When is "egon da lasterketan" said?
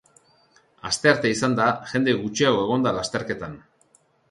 2.65-3.57